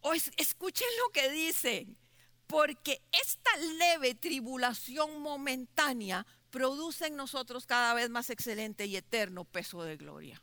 [0.00, 1.96] O escuchen lo que dicen,
[2.46, 9.82] porque esta leve tribulación momentánea produce en nosotros cada vez más excelente y eterno peso
[9.82, 10.42] de gloria.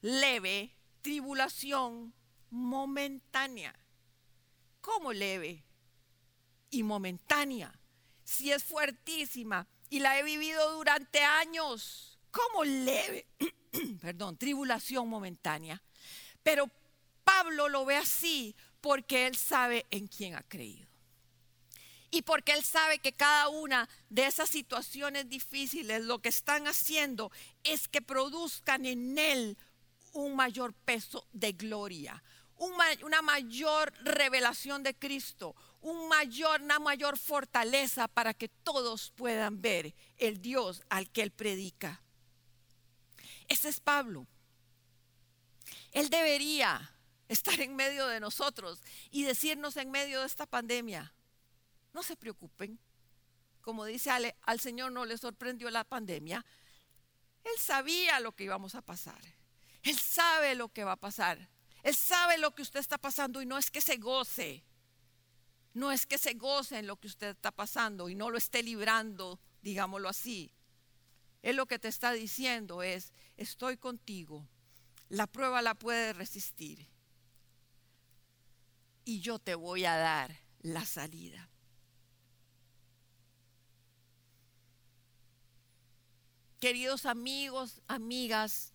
[0.00, 2.14] Leve tribulación
[2.50, 3.74] momentánea
[4.82, 5.64] como leve
[6.70, 7.72] y momentánea,
[8.24, 13.26] si es fuertísima y la he vivido durante años, como leve,
[14.00, 15.82] perdón, tribulación momentánea.
[16.42, 16.70] Pero
[17.24, 20.88] Pablo lo ve así porque él sabe en quién ha creído.
[22.10, 27.32] Y porque él sabe que cada una de esas situaciones difíciles lo que están haciendo
[27.64, 29.56] es que produzcan en él
[30.12, 32.22] un mayor peso de gloria,
[32.62, 39.94] una mayor revelación de Cristo, un mayor, una mayor fortaleza para que todos puedan ver
[40.18, 42.02] el Dios al que él predica.
[43.48, 44.26] Ese es Pablo.
[45.90, 46.94] Él debería
[47.28, 51.12] estar en medio de nosotros y decirnos en medio de esta pandemia,
[51.92, 52.78] no se preocupen.
[53.60, 56.44] Como dice Ale, al Señor no le sorprendió la pandemia.
[57.44, 59.20] Él sabía lo que íbamos a pasar.
[59.82, 61.48] Él sabe lo que va a pasar.
[61.82, 64.64] Él sabe lo que usted está pasando y no es que se goce.
[65.74, 68.62] No es que se goce en lo que usted está pasando y no lo esté
[68.62, 70.52] librando, digámoslo así.
[71.42, 74.46] Él lo que te está diciendo es, estoy contigo.
[75.08, 76.88] La prueba la puede resistir.
[79.04, 81.48] Y yo te voy a dar la salida.
[86.60, 88.72] Queridos amigos, amigas,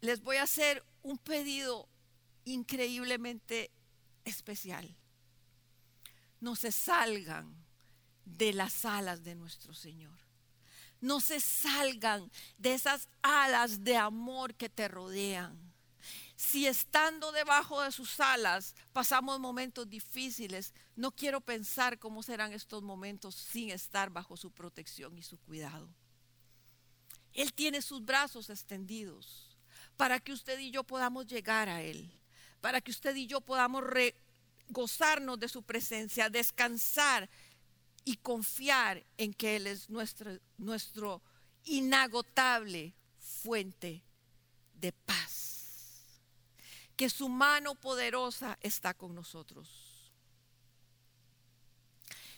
[0.00, 1.88] les voy a hacer un pedido
[2.44, 3.70] increíblemente
[4.24, 4.96] especial.
[6.40, 7.54] No se salgan
[8.24, 10.18] de las alas de nuestro Señor.
[11.00, 15.72] No se salgan de esas alas de amor que te rodean.
[16.36, 22.82] Si estando debajo de sus alas pasamos momentos difíciles, no quiero pensar cómo serán estos
[22.82, 25.88] momentos sin estar bajo su protección y su cuidado.
[27.32, 29.51] Él tiene sus brazos extendidos
[29.96, 32.10] para que usted y yo podamos llegar a Él,
[32.60, 33.84] para que usted y yo podamos
[34.68, 37.28] gozarnos de su presencia, descansar
[38.04, 41.22] y confiar en que Él es nuestro, nuestro
[41.64, 44.02] inagotable fuente
[44.74, 45.48] de paz.
[46.96, 49.68] Que su mano poderosa está con nosotros.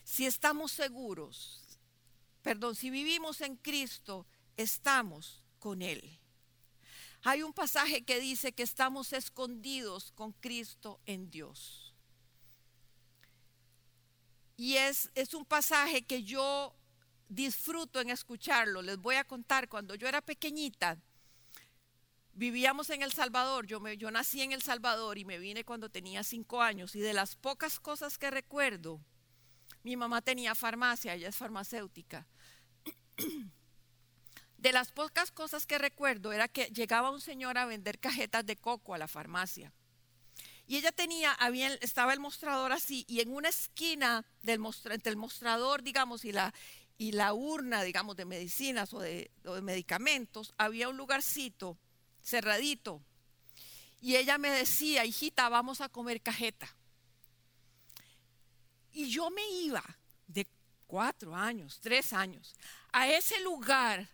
[0.05, 1.61] Si estamos seguros,
[2.43, 6.21] perdón, si vivimos en Cristo, estamos con Él.
[7.27, 11.95] Hay un pasaje que dice que estamos escondidos con Cristo en Dios.
[14.59, 16.77] Y es, es un pasaje que yo
[17.31, 18.83] disfruto en escucharlo.
[18.83, 20.99] Les voy a contar, cuando yo era pequeñita,
[22.35, 25.89] vivíamos en El Salvador, yo, me, yo nací en El Salvador y me vine cuando
[25.89, 29.01] tenía cinco años y de las pocas cosas que recuerdo,
[29.83, 32.27] mi mamá tenía farmacia, ella es farmacéutica.
[34.65, 38.57] De las pocas cosas que recuerdo era que llegaba un señor a vender cajetas de
[38.57, 39.71] coco a la farmacia.
[40.67, 45.19] Y ella tenía, había, estaba el mostrador así, y en una esquina del entre el
[45.19, 46.55] mostrador, digamos, y la,
[46.97, 51.77] y la urna, digamos, de medicinas o de, o de medicamentos, había un lugarcito
[52.23, 53.03] cerradito.
[54.01, 56.75] Y ella me decía, hijita, vamos a comer cajeta.
[58.93, 59.85] Y yo me iba
[60.27, 60.47] de
[60.87, 62.55] cuatro años, tres años,
[62.93, 64.14] a ese lugar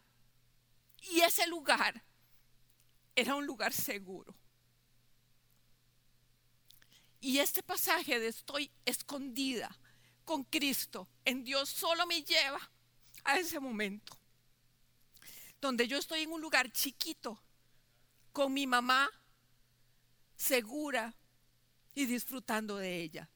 [1.00, 2.02] y ese lugar
[3.14, 4.34] era un lugar seguro.
[7.20, 9.76] Y este pasaje de estoy escondida
[10.24, 12.60] con Cristo en Dios solo me lleva
[13.24, 14.16] a ese momento.
[15.60, 17.42] Donde yo estoy en un lugar chiquito
[18.32, 19.10] con mi mamá
[20.36, 21.14] segura
[21.94, 23.28] y disfrutando de ella.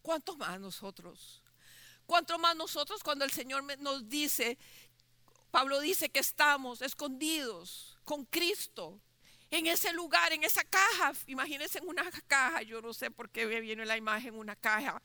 [0.00, 1.42] ¿Cuánto más nosotros?
[2.06, 4.56] ¿Cuánto más nosotros cuando el Señor nos dice
[5.50, 9.00] Pablo dice que estamos escondidos con Cristo
[9.50, 11.12] en ese lugar, en esa caja.
[11.26, 15.00] Imagínense en una caja, yo no sé por qué viene la imagen, una caja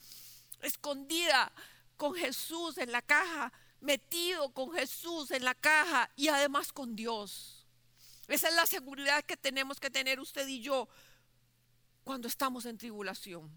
[0.62, 1.52] escondida
[1.98, 7.66] con Jesús en la caja, metido con Jesús en la caja y además con Dios.
[8.28, 10.88] Esa es la seguridad que tenemos que tener usted y yo
[12.04, 13.50] cuando estamos en tribulación,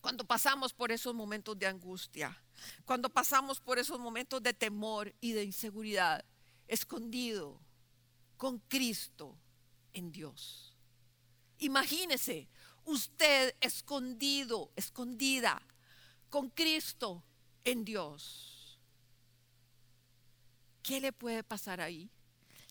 [0.00, 2.36] cuando pasamos por esos momentos de angustia
[2.84, 6.24] cuando pasamos por esos momentos de temor y de inseguridad,
[6.66, 7.60] escondido
[8.36, 9.36] con Cristo
[9.92, 10.76] en Dios.
[11.58, 12.48] Imagínese
[12.84, 15.60] usted escondido, escondida
[16.28, 17.22] con Cristo
[17.64, 18.78] en Dios.
[20.82, 22.10] ¿Qué le puede pasar ahí?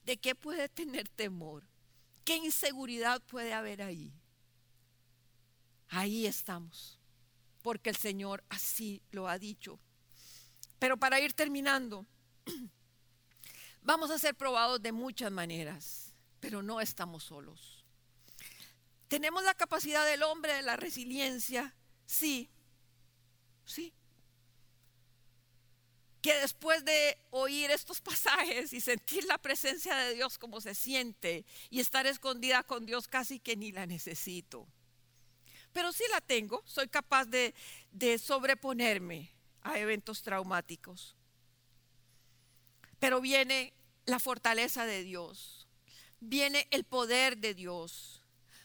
[0.05, 1.63] ¿De qué puede tener temor?
[2.25, 4.11] ¿Qué inseguridad puede haber ahí?
[5.89, 6.98] Ahí estamos
[7.61, 9.79] porque el Señor así lo ha dicho.
[10.79, 12.05] Pero para ir terminando,
[13.81, 17.83] vamos a ser probados de muchas maneras, pero no estamos solos.
[19.07, 21.75] ¿Tenemos la capacidad del hombre de la resiliencia?
[22.05, 22.49] Sí,
[23.65, 23.93] sí.
[26.21, 31.45] Que después de oír estos pasajes y sentir la presencia de Dios como se siente
[31.69, 34.67] y estar escondida con Dios casi que ni la necesito
[35.73, 37.53] pero sí la tengo, soy capaz de,
[38.17, 41.15] sobreponerme a eventos traumáticos.
[42.99, 43.73] Pero viene
[44.05, 45.67] la fortaleza de Dios,
[46.19, 48.23] viene el poder de Dios,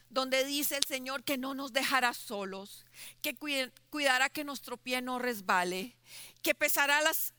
[0.09, 2.85] donde dice el Señor que no nos dejará solos,
[3.21, 3.35] que
[3.89, 5.95] cuidará que nuestro pie no resbale,
[6.41, 7.33] que pesará las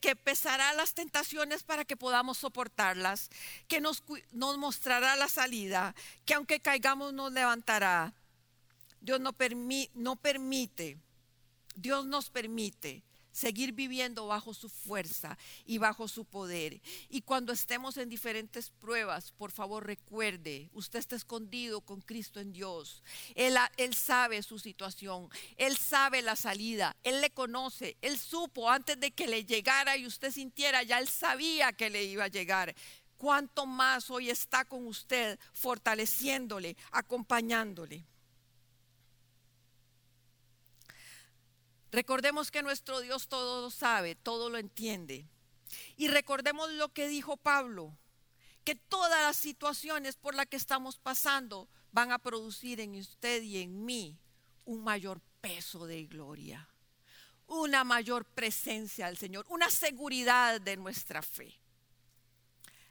[0.00, 3.28] que pesará las tentaciones para que podamos soportarlas,
[3.68, 5.94] que nos, nos mostrará la salida,
[6.24, 8.14] que aunque caigamos nos levantará,
[9.00, 10.98] Dios no, permite,
[11.74, 16.80] Dios nos permite seguir viviendo bajo su fuerza y bajo su poder.
[17.08, 22.52] Y cuando estemos en diferentes pruebas, por favor recuerde, usted está escondido con Cristo en
[22.52, 23.02] Dios.
[23.34, 28.98] Él, él, sabe su situación, Él sabe la salida, Él le conoce, Él supo antes
[28.98, 32.74] de que le llegara y usted sintiera, ya Él sabía que le iba a llegar.
[33.16, 38.04] Cuánto más hoy está con usted, fortaleciéndole, acompañándole.
[41.92, 45.26] Recordemos que nuestro Dios todo lo sabe, todo lo entiende.
[45.96, 47.96] Y recordemos lo que dijo Pablo,
[48.64, 53.62] que todas las situaciones por las que estamos pasando van a producir en usted y
[53.62, 54.18] en mí
[54.64, 56.68] un mayor peso de gloria,
[57.46, 61.58] una mayor presencia del Señor, una seguridad de nuestra fe.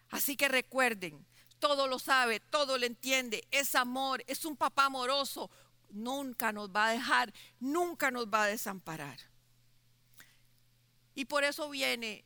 [0.09, 1.25] Así que recuerden,
[1.59, 5.49] todo lo sabe, todo lo entiende, es amor, es un papá amoroso,
[5.91, 9.19] nunca nos va a dejar, nunca nos va a desamparar.
[11.15, 12.25] Y por eso viene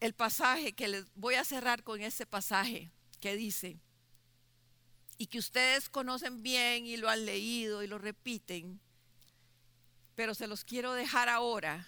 [0.00, 3.80] el pasaje que les voy a cerrar con ese pasaje que dice,
[5.16, 8.80] y que ustedes conocen bien y lo han leído y lo repiten,
[10.14, 11.86] pero se los quiero dejar ahora,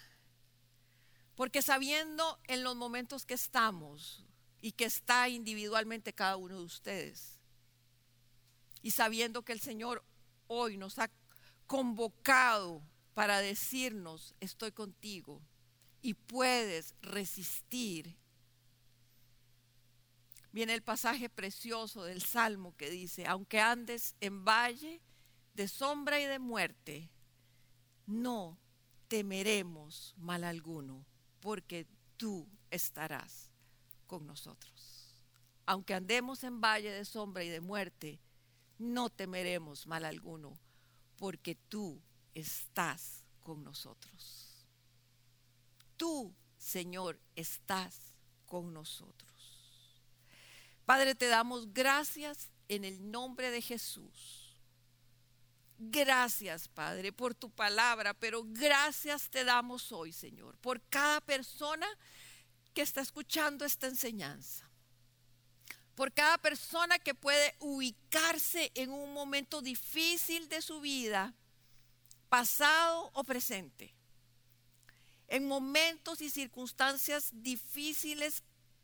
[1.35, 4.25] porque sabiendo en los momentos que estamos
[4.61, 7.39] y que está individualmente cada uno de ustedes,
[8.81, 10.03] y sabiendo que el Señor
[10.47, 11.09] hoy nos ha
[11.65, 12.81] convocado
[13.13, 15.41] para decirnos, estoy contigo
[16.01, 18.15] y puedes resistir.
[20.51, 25.01] Viene el pasaje precioso del Salmo que dice, aunque andes en valle
[25.53, 27.09] de sombra y de muerte,
[28.05, 28.57] no
[29.07, 31.05] temeremos mal alguno,
[31.41, 31.87] porque
[32.17, 33.51] tú estarás
[34.05, 35.23] con nosotros.
[35.65, 38.19] Aunque andemos en valle de sombra y de muerte,
[38.77, 40.57] no temeremos mal alguno,
[41.17, 42.01] porque tú
[42.33, 44.65] estás con nosotros.
[45.95, 48.13] Tú, Señor, estás
[48.45, 49.27] con nosotros.
[50.85, 54.55] Padre, te damos gracias en el nombre de Jesús.
[55.79, 61.87] Gracias, Padre, por tu palabra, pero gracias te damos hoy, Señor, por cada persona
[62.73, 64.66] que está escuchando esta enseñanza.
[65.97, 71.33] Por cada persona que puede ubicarse en un momento difícil de su vida,
[72.29, 73.95] pasado o presente.
[75.27, 78.43] En momentos y circunstancias difíciles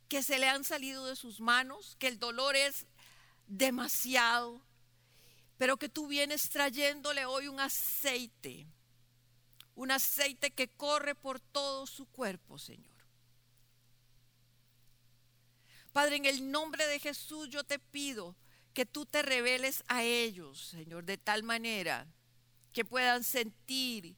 [0.10, 2.88] que se le han salido de sus manos, que el dolor es
[3.46, 4.60] demasiado,
[5.60, 8.66] pero que tú vienes trayéndole hoy un aceite,
[9.76, 12.93] un aceite que corre por todo su cuerpo, Señor.
[15.94, 18.36] Padre, en el nombre de Jesús yo te pido
[18.74, 22.08] que tú te reveles a ellos, Señor, de tal manera
[22.74, 24.18] que puedan sentir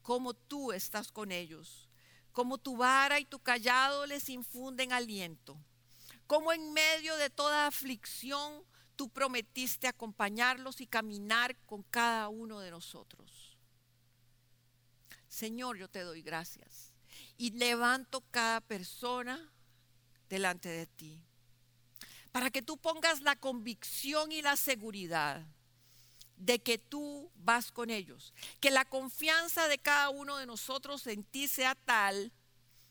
[0.00, 1.88] cómo tú estás con ellos
[2.38, 5.58] como tu vara y tu callado les infunden aliento,
[6.28, 8.62] como en medio de toda aflicción
[8.94, 13.58] tú prometiste acompañarlos y caminar con cada uno de nosotros.
[15.26, 16.92] Señor, yo te doy gracias
[17.36, 19.52] y levanto cada persona
[20.28, 21.20] delante de ti,
[22.32, 25.46] para que tú pongas la convicción y la seguridad
[26.36, 28.32] de que tú vas con ellos.
[28.60, 32.32] Que la confianza de cada uno de nosotros en ti sea tal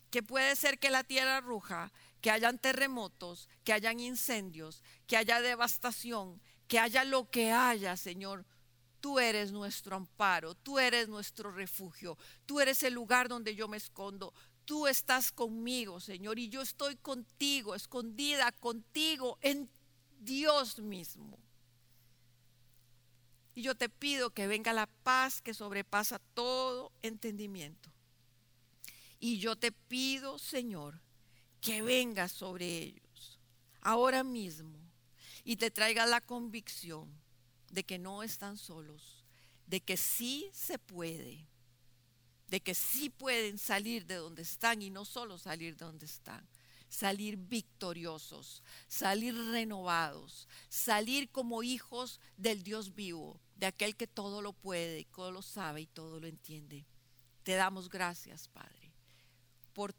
[0.09, 5.41] que puede ser que la tierra ruja, que hayan terremotos, que hayan incendios, que haya
[5.41, 8.45] devastación, que haya lo que haya, Señor.
[9.01, 13.77] Tú eres nuestro amparo, tú eres nuestro refugio, tú eres el lugar donde yo me
[13.77, 14.33] escondo.
[14.67, 19.69] Tú estás conmigo, Señor, y yo estoy contigo, escondida contigo en
[20.19, 21.39] Dios mismo.
[23.55, 27.89] Y yo te pido que venga la paz que sobrepasa todo entendimiento.
[29.21, 30.99] Y yo te pido, Señor,
[31.61, 33.39] que venga sobre ellos
[33.79, 34.77] ahora mismo
[35.45, 37.09] y te traiga la convicción
[37.71, 39.23] de que no están solos,
[39.65, 41.47] de que sí se puede,
[42.47, 46.47] de que sí pueden salir de donde están y no solo salir de donde están,
[46.89, 54.53] salir victoriosos, salir renovados, salir como hijos del Dios vivo, de aquel que todo lo
[54.53, 56.85] puede, todo lo sabe y todo lo entiende.
[57.43, 58.93] Te damos gracias, Padre,
[59.73, 59.93] por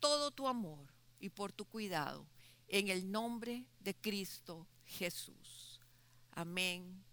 [0.00, 2.26] todo tu amor y por tu cuidado,
[2.68, 5.80] en el nombre de Cristo Jesús.
[6.32, 7.04] Amén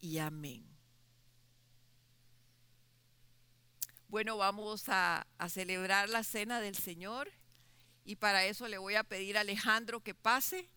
[0.00, 0.73] y amén.
[4.14, 7.32] Bueno, vamos a, a celebrar la cena del Señor.
[8.04, 10.70] Y para eso le voy a pedir a Alejandro que pase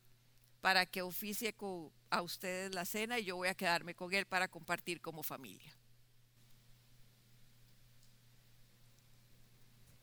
[0.60, 4.26] para que oficie con, a ustedes la cena y yo voy a quedarme con él
[4.26, 5.72] para compartir como familia.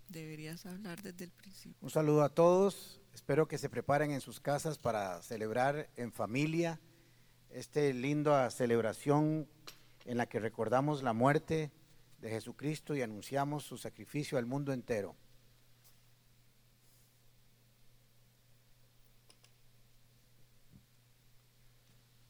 [0.07, 1.77] Deberías hablar desde el principio.
[1.81, 3.01] Un saludo a todos.
[3.15, 6.79] Espero que se preparen en sus casas para celebrar en familia
[7.51, 9.49] esta linda celebración
[10.05, 11.73] en la que recordamos la muerte
[12.25, 15.15] de Jesucristo y anunciamos su sacrificio al mundo entero.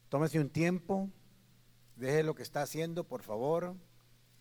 [0.09, 1.11] Tómese un tiempo,
[1.95, 3.77] deje lo que está haciendo, por favor.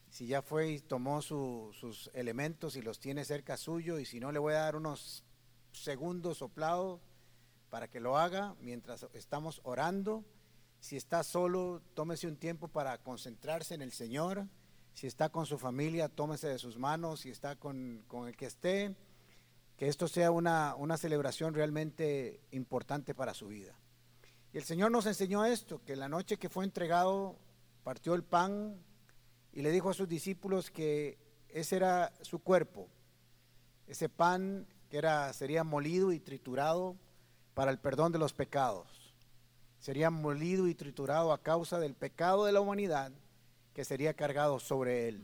[0.09, 4.31] Si ya fue y tomó sus elementos y los tiene cerca suyo, y si no,
[4.31, 5.23] le voy a dar unos
[5.71, 6.99] segundos soplados
[7.69, 10.25] para que lo haga mientras estamos orando.
[10.79, 14.47] Si está solo, tómese un tiempo para concentrarse en el Señor.
[14.93, 17.21] Si está con su familia, tómese de sus manos.
[17.21, 18.95] Si está con, el que esté,
[19.75, 23.75] que esto sea una, una celebración realmente importante para su vida.
[24.53, 27.37] Y el Señor nos enseñó esto, que la noche que fue entregado,
[27.83, 28.77] partió el pan
[29.51, 31.17] y le dijo a sus discípulos que
[31.49, 32.87] ese era su cuerpo,
[33.87, 36.95] ese pan que era, sería molido y triturado
[37.53, 39.15] para el perdón de los pecados.
[39.79, 43.11] Sería molido y triturado a causa del pecado de la humanidad
[43.73, 45.23] que sería cargado sobre él.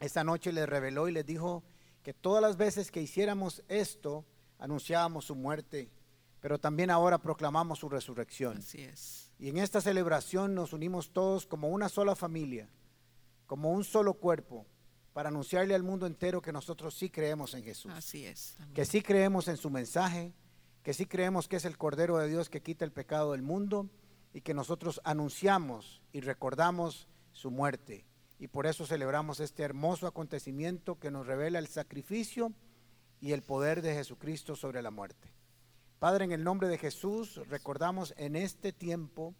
[0.00, 1.62] Esta noche le reveló y les dijo
[2.02, 4.24] que todas las veces que hiciéramos esto,
[4.58, 5.90] anunciábamos su muerte,
[6.40, 8.58] pero también ahora proclamamos su resurrección.
[8.58, 9.30] Así es.
[9.38, 12.68] Y en esta celebración nos unimos todos como una sola familia,
[13.46, 14.66] como un solo cuerpo,
[15.12, 17.92] para anunciarle al mundo entero que nosotros sí creemos en Jesús.
[17.94, 18.56] Así es.
[18.74, 20.32] Que sí creemos en su mensaje,
[20.82, 23.88] que sí creemos que es el Cordero de Dios que quita el pecado del mundo
[24.32, 27.08] y que nosotros anunciamos y recordamos
[27.42, 28.04] su muerte.
[28.38, 32.52] Y por eso celebramos este hermoso acontecimiento que nos revela el sacrificio
[33.20, 35.32] y el poder de Jesucristo sobre la muerte.
[35.98, 39.34] Padre, en el nombre de Jesús, recordamos en este tiempo,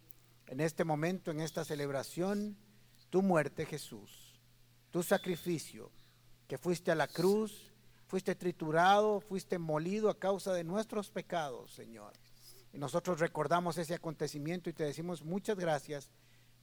[0.47, 2.57] en este momento, en esta celebración,
[3.09, 4.41] tu muerte, Jesús,
[4.91, 5.89] tu sacrificio,
[6.47, 7.71] que fuiste a la cruz,
[8.07, 12.11] fuiste triturado, fuiste molido a causa de nuestros pecados, Señor.
[12.73, 16.11] Y nosotros recordamos ese acontecimiento y te decimos muchas gracias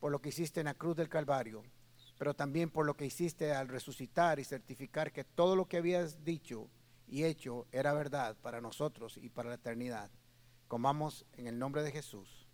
[0.01, 1.63] por lo que hiciste en la cruz del Calvario,
[2.19, 6.25] pero también por lo que hiciste al resucitar y certificar que todo lo que habías
[6.25, 6.69] dicho
[7.07, 10.11] y hecho era verdad para nosotros y para la eternidad.
[10.69, 12.47] Comamos en el nombre de Jesús.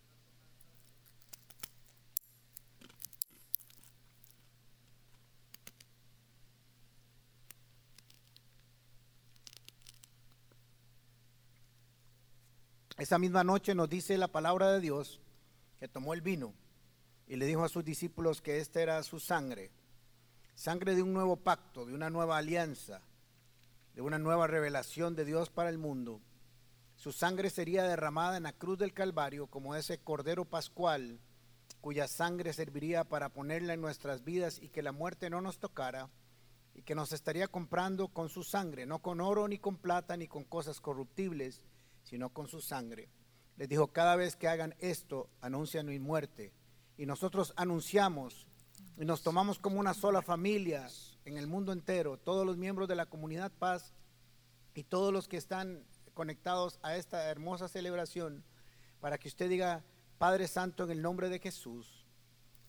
[12.99, 15.21] Esa misma noche nos dice la palabra de Dios
[15.79, 16.55] que tomó el vino
[17.27, 19.71] y le dijo a sus discípulos que esta era su sangre,
[20.55, 23.03] sangre de un nuevo pacto, de una nueva alianza,
[23.95, 26.21] de una nueva revelación de Dios para el mundo.
[26.97, 31.21] Su sangre sería derramada en la cruz del Calvario como ese cordero pascual
[31.81, 36.11] cuya sangre serviría para ponerla en nuestras vidas y que la muerte no nos tocara
[36.75, 40.27] y que nos estaría comprando con su sangre, no con oro ni con plata ni
[40.27, 41.63] con cosas corruptibles,
[42.03, 43.09] sino con su sangre.
[43.57, 46.53] Les dijo, cada vez que hagan esto, anuncian mi muerte.
[46.97, 48.47] Y nosotros anunciamos
[48.97, 50.89] y nos tomamos como una sola familia
[51.25, 53.93] en el mundo entero, todos los miembros de la comunidad Paz
[54.75, 55.85] y todos los que están
[56.15, 58.43] conectados a esta hermosa celebración,
[59.01, 59.85] para que usted diga,
[60.19, 62.07] Padre Santo, en el nombre de Jesús,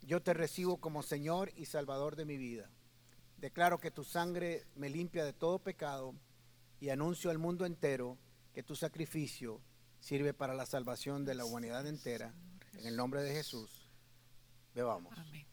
[0.02, 2.70] yo te recibo como Señor y Salvador de mi vida.
[3.38, 6.16] Declaro que tu sangre me limpia de todo pecado
[6.80, 8.18] y anuncio al mundo entero
[8.54, 9.62] que tu sacrificio
[10.00, 12.34] sirve para la salvación de la humanidad entera.
[12.74, 13.77] En el nombre de Jesús,
[14.78, 15.18] bebamos.
[15.18, 15.46] Amén.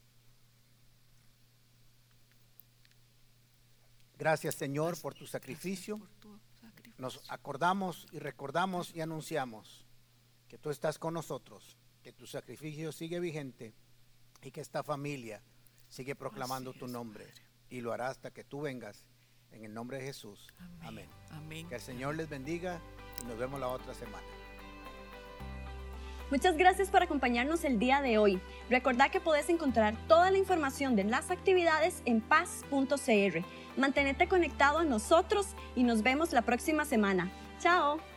[4.18, 6.01] Gracias Señor por tu sacrificio.
[6.99, 9.85] Nos acordamos y recordamos y anunciamos
[10.47, 13.75] que tú estás con nosotros, que tu sacrificio sigue vigente
[14.43, 15.43] y que esta familia
[15.89, 17.25] sigue proclamando tu nombre.
[17.25, 17.43] Padre.
[17.70, 19.05] Y lo hará hasta que tú vengas
[19.51, 20.47] en el nombre de Jesús.
[20.83, 21.09] Amén.
[21.31, 21.66] Amén.
[21.68, 22.81] Que el Señor les bendiga
[23.22, 24.43] y nos vemos la otra semana.
[26.31, 28.41] Muchas gracias por acompañarnos el día de hoy.
[28.70, 33.45] Recordad que podés encontrar toda la información de las actividades en paz.cr.
[33.77, 37.31] Mantenete conectado a nosotros y nos vemos la próxima semana.
[37.61, 38.14] Chao.